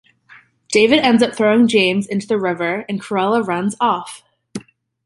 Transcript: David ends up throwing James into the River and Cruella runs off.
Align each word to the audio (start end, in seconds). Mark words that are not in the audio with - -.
David 0.71 0.97
ends 0.97 1.21
up 1.21 1.35
throwing 1.35 1.67
James 1.67 2.07
into 2.07 2.25
the 2.25 2.39
River 2.39 2.85
and 2.89 2.99
Cruella 2.99 3.45
runs 3.45 3.75
off. 3.79 4.23